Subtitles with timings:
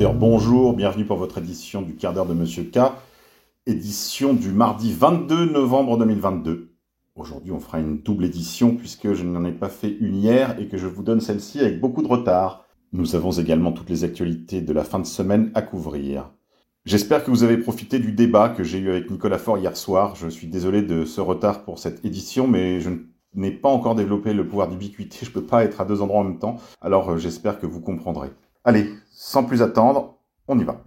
[0.00, 2.78] Bonjour, bienvenue pour votre édition du quart d'heure de Monsieur K,
[3.66, 6.70] édition du mardi 22 novembre 2022.
[7.16, 10.68] Aujourd'hui, on fera une double édition puisque je n'en ai pas fait une hier et
[10.68, 12.64] que je vous donne celle-ci avec beaucoup de retard.
[12.92, 16.30] Nous avons également toutes les actualités de la fin de semaine à couvrir.
[16.84, 20.14] J'espère que vous avez profité du débat que j'ai eu avec Nicolas Faure hier soir.
[20.14, 22.90] Je suis désolé de ce retard pour cette édition, mais je
[23.34, 25.18] n'ai pas encore développé le pouvoir d'ubiquité.
[25.22, 26.56] Je ne peux pas être à deux endroits en même temps.
[26.80, 28.30] Alors euh, j'espère que vous comprendrez.
[28.68, 30.84] Allez, sans plus attendre, on y va.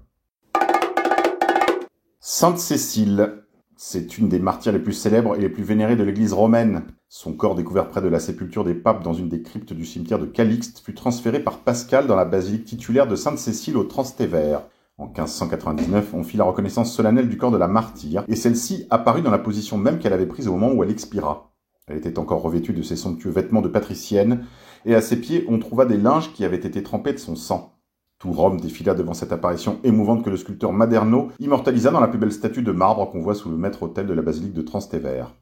[2.20, 3.42] Sainte Cécile,
[3.76, 6.84] c'est une des martyrs les plus célèbres et les plus vénérées de l'Église romaine.
[7.10, 10.20] Son corps découvert près de la sépulture des papes dans une des cryptes du cimetière
[10.20, 14.62] de Calixte fut transféré par Pascal dans la basilique titulaire de Sainte Cécile au Transtévère.
[15.00, 19.24] En 1599, on fit la reconnaissance solennelle du corps de la martyre, et celle-ci apparut
[19.24, 21.52] dans la position même qu'elle avait prise au moment où elle expira.
[21.88, 24.46] Elle était encore revêtue de ses somptueux vêtements de patricienne,
[24.86, 27.78] et à ses pieds on trouva des linges qui avaient été trempés de son sang.
[28.20, 32.20] Tout Rome défila devant cette apparition émouvante que le sculpteur Maderno immortalisa dans la plus
[32.20, 35.34] belle statue de marbre qu'on voit sous le maître-autel de la basilique de Transtévère.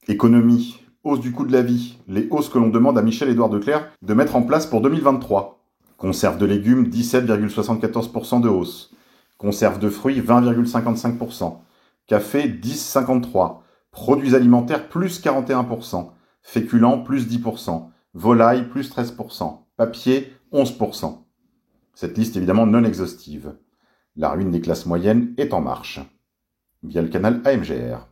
[0.07, 3.89] Économie, hausse du coût de la vie, les hausses que l'on demande à Michel-Édouard Declerc
[4.03, 5.61] de mettre en place pour 2023.
[5.97, 8.95] Conserve de légumes, 17,74% de hausse.
[9.39, 11.57] Conserve de fruits, 20,55%.
[12.07, 13.57] Café, 10,53%.
[13.91, 16.11] Produits alimentaires, plus 41%.
[16.47, 17.89] Féculents, plus 10%.
[18.13, 19.65] Volaille, plus 13%.
[19.77, 21.25] Papier, 11%.
[21.95, 23.57] Cette liste évidemment non exhaustive.
[24.15, 26.01] La ruine des classes moyennes est en marche.
[26.83, 28.07] Via le canal AMGR.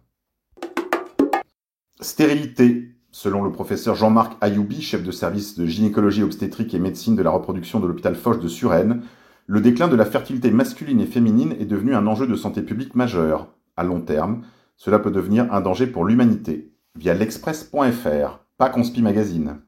[2.01, 2.89] Stérilité.
[3.11, 7.31] Selon le professeur Jean-Marc Ayoubi, chef de service de gynécologie obstétrique et médecine de la
[7.31, 9.03] reproduction de l'hôpital Foch de Suresnes,
[9.47, 12.95] le déclin de la fertilité masculine et féminine est devenu un enjeu de santé publique
[12.95, 13.53] majeur.
[13.77, 14.47] À long terme,
[14.79, 19.61] cela peut devenir un danger pour l'humanité via l'express.fr, pas Conspi Magazine.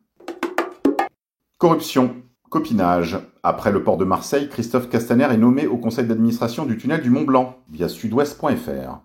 [1.58, 2.16] Corruption,
[2.50, 3.18] copinage.
[3.42, 7.10] Après le port de Marseille, Christophe Castaner est nommé au conseil d'administration du tunnel du
[7.10, 9.00] Mont Blanc, via sudouest.fr.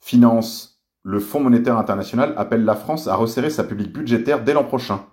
[0.00, 0.80] Finance.
[1.02, 5.04] Le Fonds monétaire international appelle la France à resserrer sa publique budgétaire dès l'an prochain.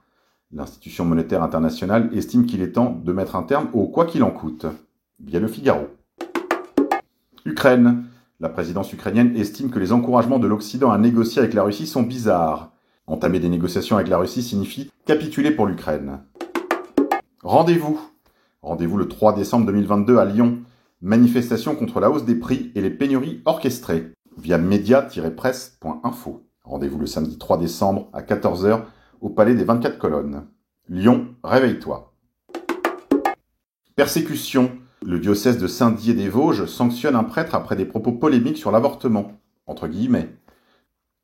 [0.51, 4.31] L'institution monétaire internationale estime qu'il est temps de mettre un terme au quoi qu'il en
[4.31, 4.65] coûte,
[5.19, 5.87] via le Figaro.
[7.45, 8.05] Ukraine.
[8.43, 12.03] La présidence ukrainienne estime que les encouragements de l'Occident à négocier avec la Russie sont
[12.03, 12.73] bizarres.
[13.07, 16.19] Entamer des négociations avec la Russie signifie capituler pour l'Ukraine.
[17.41, 18.01] Rendez-vous.
[18.61, 20.59] Rendez-vous le 3 décembre 2022 à Lyon.
[20.99, 26.45] Manifestation contre la hausse des prix et les pénuries orchestrées via media-presse.info.
[26.65, 28.81] Rendez-vous le samedi 3 décembre à 14h
[29.21, 30.47] au Palais des 24 colonnes.
[30.89, 32.13] Lyon, réveille-toi.
[33.95, 34.82] Persécution.
[35.05, 39.33] Le diocèse de Saint-Dié-des-Vosges sanctionne un prêtre après des propos polémiques sur l'avortement.
[39.67, 40.29] Entre guillemets.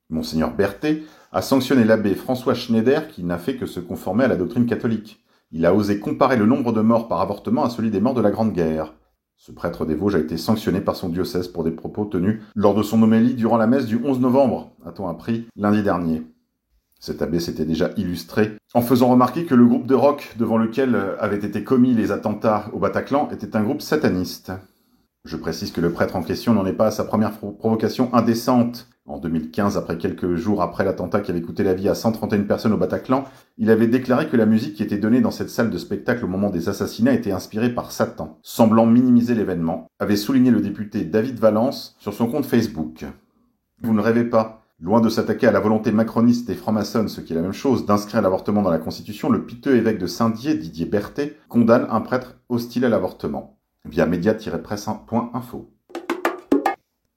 [0.09, 4.35] Monseigneur Berthet a sanctionné l'abbé François Schneider qui n'a fait que se conformer à la
[4.35, 5.23] doctrine catholique.
[5.51, 8.21] Il a osé comparer le nombre de morts par avortement à celui des morts de
[8.21, 8.95] la Grande Guerre.
[9.37, 12.75] Ce prêtre des Vosges a été sanctionné par son diocèse pour des propos tenus lors
[12.75, 16.23] de son homélie durant la messe du 11 novembre, a-t-on appris lundi dernier.
[16.99, 20.97] Cet abbé s'était déjà illustré en faisant remarquer que le groupe de rock devant lequel
[21.19, 24.51] avaient été commis les attentats au Bataclan était un groupe sataniste.
[25.25, 28.87] Je précise que le prêtre en question n'en est pas à sa première provocation indécente
[29.05, 32.73] En 2015, après quelques jours après l'attentat qui avait coûté la vie à 131 personnes
[32.73, 33.25] au Bataclan,
[33.57, 36.27] il avait déclaré que la musique qui était donnée dans cette salle de spectacle au
[36.27, 38.37] moment des assassinats était inspirée par Satan.
[38.43, 43.05] Semblant minimiser l'événement, avait souligné le député David Valence sur son compte Facebook.
[43.81, 44.58] Vous ne rêvez pas.
[44.81, 47.85] Loin de s'attaquer à la volonté macroniste des francs-maçons, ce qui est la même chose,
[47.85, 52.37] d'inscrire l'avortement dans la Constitution, le piteux évêque de Saint-Dié, Didier Berthet, condamne un prêtre
[52.47, 53.59] hostile à l'avortement.
[53.83, 55.69] Via média-presse.info.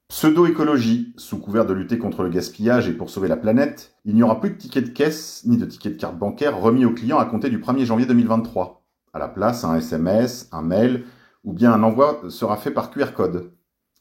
[0.08, 4.24] Pseudo-écologie, sous couvert de lutter contre le gaspillage et pour sauver la planète, il n'y
[4.24, 7.20] aura plus de tickets de caisse ni de tickets de carte bancaire remis aux clients
[7.20, 8.84] à compter du 1er janvier 2023.
[9.12, 11.04] À la place, un SMS, un mail
[11.44, 13.52] ou bien un envoi sera fait par QR code.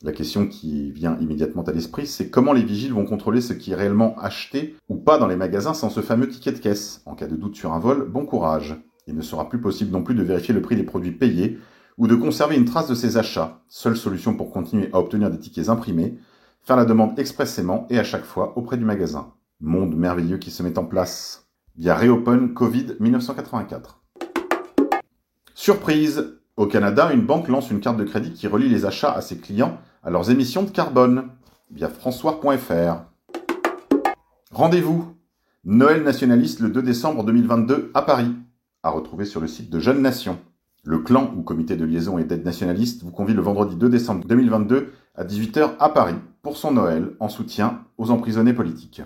[0.04, 3.72] La question qui vient immédiatement à l'esprit, c'est comment les vigiles vont contrôler ce qui
[3.72, 7.04] est réellement acheté ou pas dans les magasins sans ce fameux ticket de caisse.
[7.06, 8.76] En cas de doute sur un vol, bon courage.
[9.06, 11.60] Il ne sera plus possible non plus de vérifier le prix des produits payés
[12.00, 13.62] ou de conserver une trace de ses achats.
[13.68, 16.18] Seule solution pour continuer à obtenir des tickets imprimés,
[16.64, 19.34] faire la demande expressément et à chaque fois auprès du magasin.
[19.60, 21.48] Monde merveilleux qui se met en place
[21.78, 24.02] via Reopen Covid 1984.
[25.54, 29.22] Surprise Au Canada, une banque lance une carte de crédit qui relie les achats à
[29.22, 31.30] ses clients à leurs émissions de carbone
[31.70, 33.04] via françois.fr.
[34.52, 35.16] Rendez-vous
[35.64, 38.34] Noël nationaliste le 2 décembre 2022 à Paris,
[38.84, 40.40] à retrouver sur le site de Jeunes Nations.
[40.84, 44.26] Le clan ou comité de liaison et d'aide nationaliste vous convie le vendredi 2 décembre
[44.26, 49.04] 2022 à 18h à Paris pour son Noël en soutien aux emprisonnés politiques.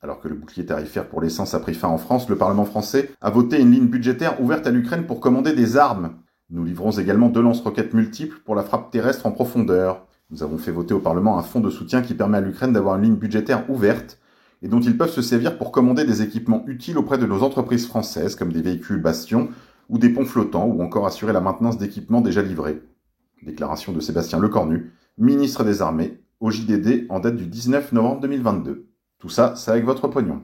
[0.00, 3.10] Alors que le bouclier tarifaire pour l'essence a pris fin en France, le Parlement français
[3.20, 6.12] a voté une ligne budgétaire ouverte à l'Ukraine pour commander des armes.
[6.48, 10.06] Nous livrons également deux lance-roquettes multiples pour la frappe terrestre en profondeur.
[10.30, 12.96] Nous avons fait voter au Parlement un fonds de soutien qui permet à l'Ukraine d'avoir
[12.96, 14.20] une ligne budgétaire ouverte
[14.62, 17.86] et dont ils peuvent se servir pour commander des équipements utiles auprès de nos entreprises
[17.86, 19.48] françaises comme des véhicules bastions
[19.88, 22.82] ou des ponts flottants, ou encore assurer la maintenance d'équipements déjà livrés.
[23.42, 28.86] Déclaration de Sébastien Lecornu, ministre des Armées, au JDD en date du 19 novembre 2022.
[29.18, 30.42] Tout ça, c'est avec votre pognon.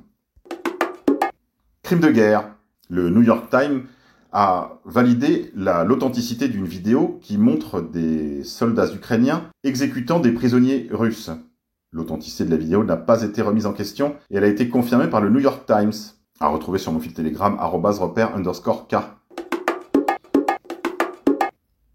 [1.83, 2.49] Crime de guerre.
[2.89, 3.85] Le New York Times
[4.33, 11.31] a validé l'authenticité d'une vidéo qui montre des soldats ukrainiens exécutant des prisonniers russes.
[11.93, 15.09] L'authenticité de la vidéo n'a pas été remise en question et elle a été confirmée
[15.09, 15.93] par le New York Times,
[16.41, 18.97] à retrouver sur mon fil Telegram, repère underscore K.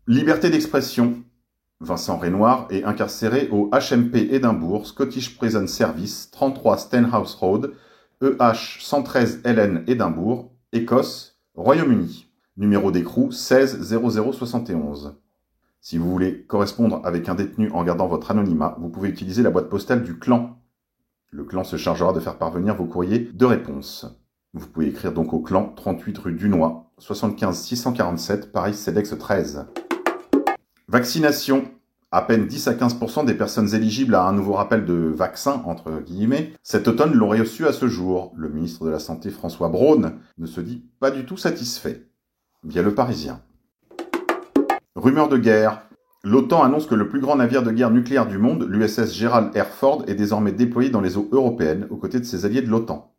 [0.06, 1.16] Liberté d'expression.
[1.80, 7.74] Vincent Renoir est incarcéré au HMP Édimbourg, Scottish Prison Service, 33 Stenhouse Road,
[8.22, 12.27] EH 113 LN Édimbourg, Écosse, Royaume-Uni.
[12.57, 15.15] Numéro d'écrou 160071.
[15.80, 19.51] Si vous voulez correspondre avec un détenu en gardant votre anonymat, vous pouvez utiliser la
[19.51, 20.57] boîte postale du clan.
[21.30, 24.07] Le clan se chargera de faire parvenir vos courriers de réponse.
[24.56, 29.68] Vous pouvez écrire donc au clan 38 rue Dunois, 75 647, Paris CEDEX 13.
[30.88, 31.65] Vaccination.
[32.09, 36.00] À peine 10 à 15% des personnes éligibles à un nouveau rappel de vaccin, entre
[36.00, 38.33] guillemets, cet automne l'ont reçu à ce jour.
[38.36, 42.07] Le ministre de la Santé François Braun ne se dit pas du tout satisfait.
[42.63, 43.42] Via le Parisien.
[44.95, 45.83] Rumeur de guerre.
[46.24, 49.68] L'OTAN annonce que le plus grand navire de guerre nucléaire du monde, l'USS Gerald R.
[49.68, 53.13] Ford, est désormais déployé dans les eaux européennes aux côtés de ses alliés de l'OTAN.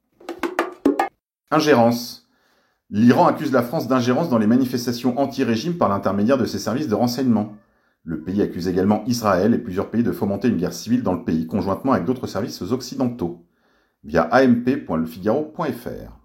[1.52, 2.28] Ingérence.
[2.90, 6.97] L'Iran accuse la France d'ingérence dans les manifestations anti-régime par l'intermédiaire de ses services de
[6.97, 7.54] renseignement.
[8.02, 11.23] Le pays accuse également Israël et plusieurs pays de fomenter une guerre civile dans le
[11.23, 13.47] pays conjointement avec d'autres services occidentaux.
[14.02, 16.18] Via amp.lefigaro.fr.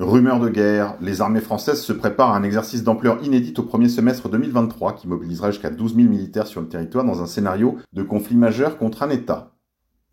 [0.00, 3.88] Rumeur de guerre, les armées françaises se préparent à un exercice d'ampleur inédite au premier
[3.88, 8.04] semestre 2023 qui mobilisera jusqu'à 12 000 militaires sur le territoire dans un scénario de
[8.04, 9.56] conflit majeur contre un État.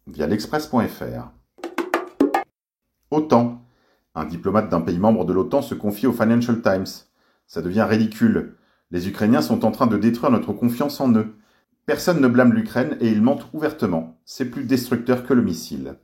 [0.08, 1.30] Via l'express.fr.
[3.12, 3.62] Autant.
[4.16, 6.88] Un diplomate d'un pays membre de l'OTAN se confie au Financial Times.
[7.46, 8.56] Ça devient ridicule.
[8.90, 11.36] Les Ukrainiens sont en train de détruire notre confiance en eux.
[11.86, 14.18] Personne ne blâme l'Ukraine et ils mentent ouvertement.
[14.26, 16.00] C'est plus destructeur que le missile.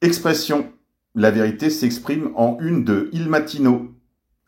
[0.00, 0.72] Expression.
[1.14, 3.88] La vérité s'exprime en une de Il Mattino,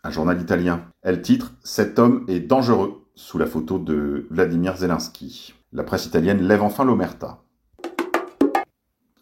[0.04, 0.84] un journal italien.
[1.02, 5.54] Elle titre Cet homme est dangereux, sous la photo de Vladimir Zelensky.
[5.72, 7.42] La presse italienne lève enfin l'omerta.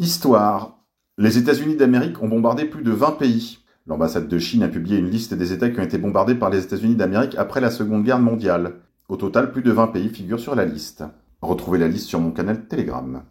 [0.00, 0.80] Histoire.
[1.16, 3.58] Les États-Unis d'Amérique ont bombardé plus de 20 pays.
[3.86, 6.64] L'ambassade de Chine a publié une liste des États qui ont été bombardés par les
[6.64, 8.80] États-Unis d'Amérique après la Seconde Guerre mondiale.
[9.08, 11.04] Au total, plus de 20 pays figurent sur la liste.
[11.40, 13.22] Retrouvez la liste sur mon canal Telegram.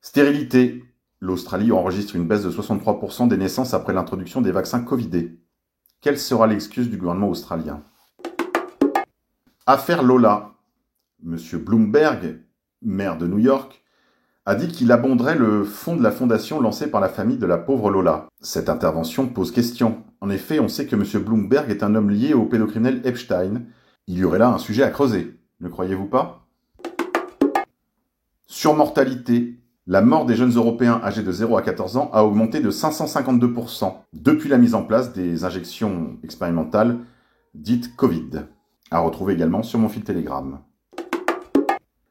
[0.00, 0.82] Stérilité.
[1.26, 5.40] L'Australie enregistre une baisse de 63% des naissances après l'introduction des vaccins Covidés.
[6.00, 7.82] Quelle sera l'excuse du gouvernement australien?
[9.66, 10.52] Affaire Lola.
[11.24, 12.44] Monsieur Bloomberg,
[12.80, 13.82] maire de New York,
[14.44, 17.58] a dit qu'il abonderait le fonds de la fondation lancé par la famille de la
[17.58, 18.28] pauvre Lola.
[18.40, 20.04] Cette intervention pose question.
[20.20, 21.24] En effet, on sait que M.
[21.24, 23.62] Bloomberg est un homme lié au pédocriminel Epstein.
[24.06, 26.46] Il y aurait là un sujet à creuser, ne croyez-vous pas?
[28.46, 29.58] Surmortalité.
[29.88, 33.94] La mort des jeunes Européens âgés de 0 à 14 ans a augmenté de 552%
[34.14, 36.98] depuis la mise en place des injections expérimentales
[37.54, 38.46] dites Covid.
[38.90, 40.58] À retrouver également sur mon fil Telegram.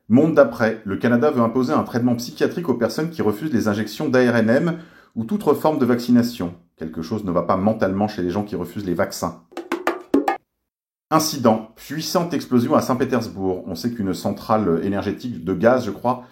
[0.07, 0.81] Monde d'après.
[0.85, 4.77] Le Canada veut imposer un traitement psychiatrique aux personnes qui refusent les injections d'ARNM
[5.17, 6.53] ou toute autre forme de vaccination.
[6.77, 9.43] Quelque chose ne va pas mentalement chez les gens qui refusent les vaccins.
[11.11, 11.73] Incident.
[11.75, 13.65] Puissante explosion à Saint-Pétersbourg.
[13.67, 16.23] On sait qu'une centrale énergétique de gaz, je crois,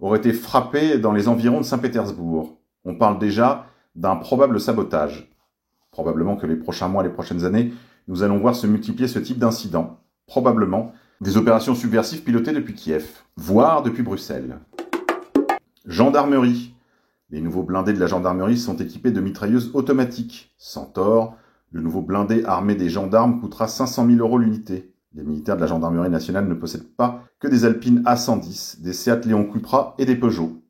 [0.00, 2.58] aurait été frappée dans les environs de Saint-Pétersbourg.
[2.84, 5.30] On parle déjà d'un probable sabotage.
[5.90, 7.72] Probablement que les prochains mois, les prochaines années,
[8.08, 10.00] nous allons voir se multiplier ce type d'incidents.
[10.26, 14.58] Probablement des opérations subversives pilotées depuis Kiev, voire depuis Bruxelles.
[15.84, 16.74] Gendarmerie.
[17.30, 20.54] Les nouveaux blindés de la gendarmerie sont équipés de mitrailleuses automatiques.
[20.58, 21.36] Centaure,
[21.70, 24.92] le nouveau blindé armé des gendarmes coûtera 500 000 euros l'unité.
[25.14, 29.24] Les militaires de la gendarmerie nationale ne possèdent pas que des Alpines A110, des Seat
[29.24, 30.62] Léon Cupra et des Peugeot.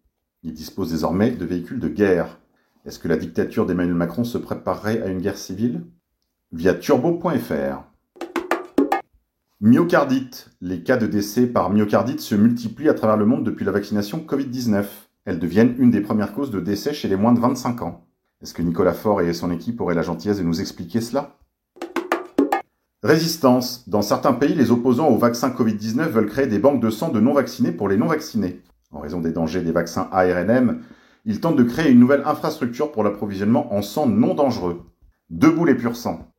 [0.44, 2.38] Ils disposent désormais de véhicules de guerre.
[2.86, 5.82] Est-ce que la dictature d'Emmanuel Macron se préparerait à une guerre civile?
[6.52, 7.82] Via turbo.fr.
[9.60, 10.50] Myocardite.
[10.60, 14.24] Les cas de décès par myocardite se multiplient à travers le monde depuis la vaccination
[14.26, 14.84] Covid-19.
[15.24, 18.06] Elles deviennent une des premières causes de décès chez les moins de 25 ans.
[18.40, 21.36] Est-ce que Nicolas Faure et son équipe auraient la gentillesse de nous expliquer cela?
[23.02, 23.88] Résistance.
[23.88, 27.18] Dans certains pays, les opposants au vaccin Covid-19 veulent créer des banques de sang de
[27.18, 28.60] non-vaccinés pour les non-vaccinés.
[28.90, 30.82] En raison des dangers des vaccins ARNM,
[31.24, 34.82] ils tentent de créer une nouvelle infrastructure pour l'approvisionnement en sang non dangereux.
[35.30, 36.30] Debout les purs sang.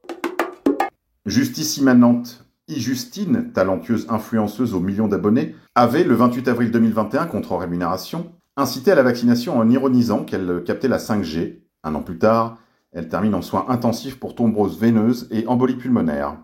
[1.26, 2.46] Justice immanente.
[2.68, 8.96] I-Justine, talentueuse influenceuse aux millions d'abonnés, avait, le 28 avril 2021, contre rémunération, incité à
[8.96, 12.60] la vaccination en ironisant qu'elle captait la 5G un an plus tard,
[12.92, 16.38] elle termine en soins intensifs pour thrombose veineuse et embolie pulmonaire.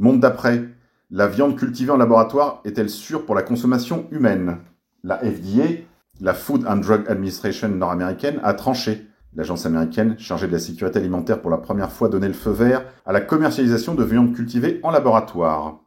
[0.00, 0.64] Monde d'après.
[1.10, 4.58] La viande cultivée en laboratoire est-elle sûre pour la consommation humaine?
[5.04, 5.84] La FDA,
[6.20, 9.06] la Food and Drug Administration nord-américaine, a tranché.
[9.36, 12.84] L'agence américaine chargée de la sécurité alimentaire pour la première fois donnait le feu vert
[13.06, 15.80] à la commercialisation de viande cultivée en laboratoire.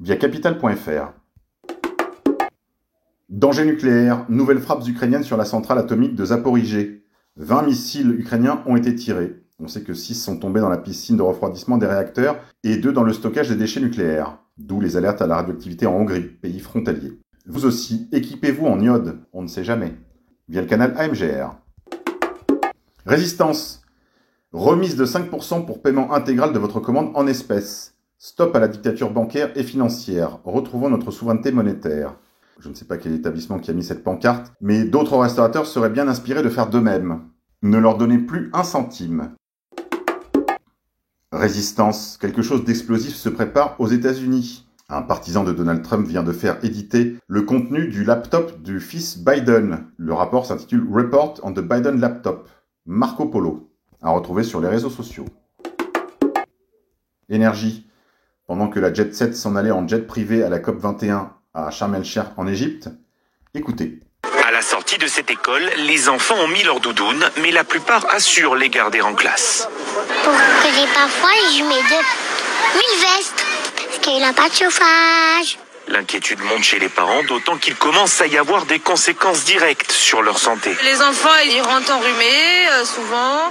[0.00, 1.12] Via capital.fr.
[3.28, 4.26] Danger nucléaire.
[4.28, 7.04] Nouvelles frappes ukrainiennes sur la centrale atomique de Zaporizhé.
[7.36, 9.41] 20 missiles ukrainiens ont été tirés.
[9.64, 12.92] On sait que 6 sont tombés dans la piscine de refroidissement des réacteurs et 2
[12.92, 14.38] dans le stockage des déchets nucléaires.
[14.58, 17.12] D'où les alertes à la radioactivité en Hongrie, pays frontalier.
[17.46, 19.94] Vous aussi, équipez-vous en iode, on ne sait jamais.
[20.48, 21.54] Via le canal AMGR.
[23.06, 23.82] Résistance.
[24.50, 27.94] Remise de 5% pour paiement intégral de votre commande en espèces.
[28.18, 30.40] Stop à la dictature bancaire et financière.
[30.44, 32.16] Retrouvons notre souveraineté monétaire.
[32.58, 35.88] Je ne sais pas quel établissement qui a mis cette pancarte, mais d'autres restaurateurs seraient
[35.88, 37.28] bien inspirés de faire de même.
[37.62, 39.36] Ne leur donnez plus un centime.
[41.32, 42.18] Résistance.
[42.18, 44.66] Quelque chose d'explosif se prépare aux États-Unis.
[44.90, 49.16] Un partisan de Donald Trump vient de faire éditer le contenu du laptop du fils
[49.18, 49.86] Biden.
[49.96, 52.50] Le rapport s'intitule Report on the Biden Laptop.
[52.84, 53.70] Marco Polo.
[54.02, 55.24] À retrouver sur les réseaux sociaux.
[57.30, 57.88] Énergie.
[58.46, 61.70] Pendant que la Jet Set s'en allait en jet privé à la COP 21 à
[61.70, 62.90] Sharm el-Sheikh en Égypte.
[63.54, 64.02] Écoutez.
[64.52, 68.04] À la sortie de cette école, les enfants ont mis leur doudoune, mais la plupart
[68.10, 69.66] assurent les garder en classe.
[70.24, 72.04] Pour que j'ai pas froid, je mets deux,
[72.74, 73.46] une veste,
[73.86, 75.58] parce qu'il n'a pas de chauffage.
[75.88, 80.22] L'inquiétude monte chez les parents, d'autant qu'il commence à y avoir des conséquences directes sur
[80.22, 80.76] leur santé.
[80.84, 83.50] Les enfants, ils rentrent enrhumés, euh, souvent.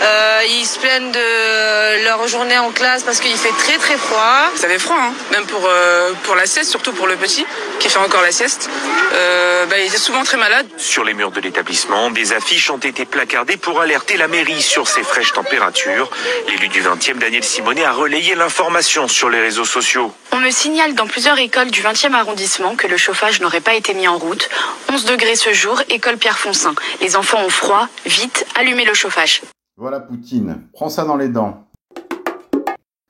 [0.00, 4.50] Euh, ils se plaignent de leur journée en classe parce qu'il fait très très froid.
[4.54, 7.44] Ça fait froid, hein même pour, euh, pour la sieste, surtout pour le petit,
[7.82, 8.70] qui fait encore la sieste.
[9.12, 10.66] Euh, bah, il est souvent très malade.
[10.76, 14.86] Sur les murs de l'établissement, des affiches ont été placardées pour alerter la mairie sur
[14.86, 16.08] ces fraîches températures.
[16.48, 20.12] L'élu du 20e, Daniel Simonet, a relayé l'information sur les réseaux sociaux.
[20.30, 23.94] On me signale dans plusieurs écoles du 20e arrondissement que le chauffage n'aurait pas été
[23.94, 24.48] mis en route.
[24.92, 26.76] 11 degrés ce jour, école Pierre Foncin.
[27.00, 29.42] Les enfants ont froid, vite, allumez le chauffage.
[29.76, 31.66] Voilà Poutine, prends ça dans les dents.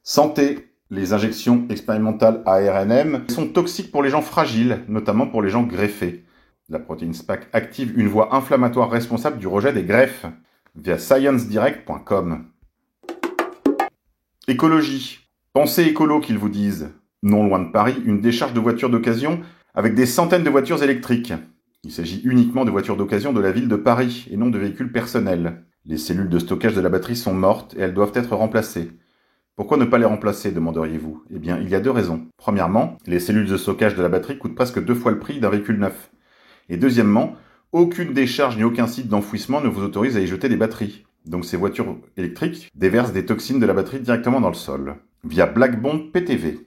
[0.02, 0.72] Santé.
[0.94, 6.26] Les injections expérimentales ARNM sont toxiques pour les gens fragiles, notamment pour les gens greffés.
[6.68, 10.26] La protéine SPAC active une voie inflammatoire responsable du rejet des greffes
[10.76, 12.44] via sciencedirect.com.
[14.46, 15.20] Écologie.
[15.54, 16.90] Pensez écolo qu'ils vous disent.
[17.22, 19.40] Non loin de Paris, une décharge de voitures d'occasion
[19.75, 21.32] avec des centaines de voitures électriques.
[21.84, 24.92] Il s'agit uniquement de voitures d'occasion de la ville de Paris et non de véhicules
[24.92, 25.64] personnels.
[25.87, 28.90] Les cellules de stockage de la batterie sont mortes et elles doivent être remplacées.
[29.62, 31.23] Pourquoi ne pas les remplacer demanderiez-vous?
[31.33, 32.26] Eh bien, il y a deux raisons.
[32.37, 35.50] Premièrement, les cellules de stockage de la batterie coûtent presque deux fois le prix d'un
[35.50, 36.11] véhicule neuf.
[36.69, 37.37] Et deuxièmement,
[37.71, 41.04] aucune décharge ni aucun site d'enfouissement ne vous autorise à y jeter des batteries.
[41.26, 45.47] Donc ces voitures électriques déversent des toxines de la batterie directement dans le sol, via
[45.47, 46.66] Black Bond PTV.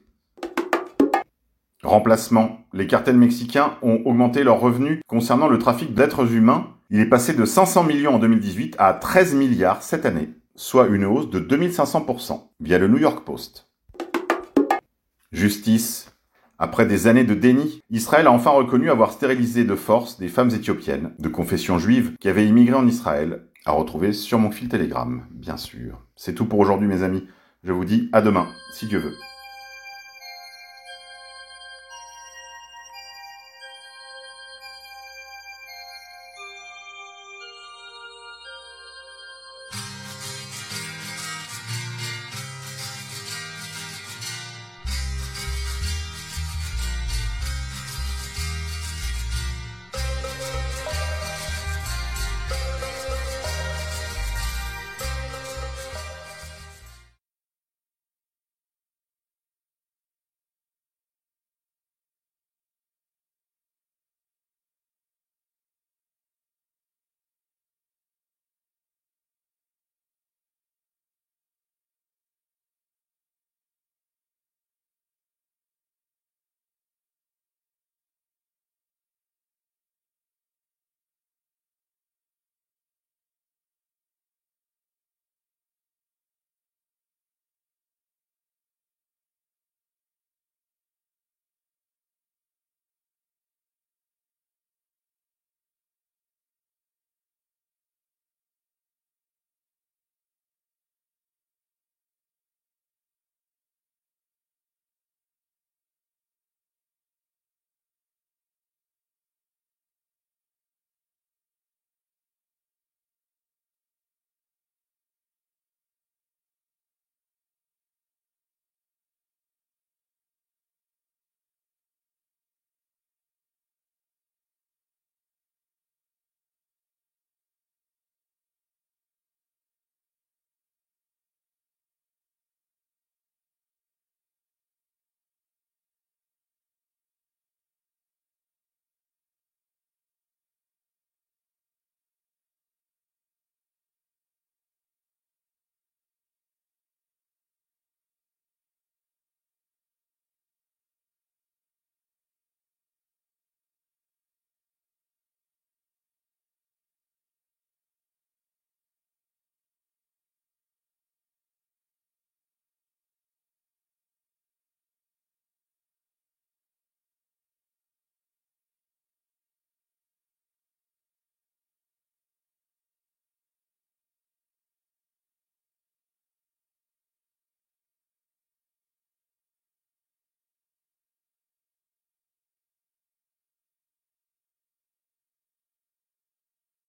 [1.84, 2.62] Remplacement.
[2.72, 6.68] Les cartels mexicains ont augmenté leurs revenus concernant le trafic d'êtres humains.
[6.90, 11.06] Il est passé de 500 millions en 2018 à 13 milliards cette année, soit une
[11.06, 13.70] hausse de 2500% via le New York Post.
[15.32, 16.12] Justice.
[16.58, 20.52] Après des années de déni, Israël a enfin reconnu avoir stérilisé de force des femmes
[20.52, 25.26] éthiopiennes de confession juive qui avaient immigré en Israël, à retrouver sur mon fil Telegram,
[25.32, 26.02] bien sûr.
[26.16, 27.28] C'est tout pour aujourd'hui mes amis.
[27.64, 29.16] Je vous dis à demain, si Dieu veut.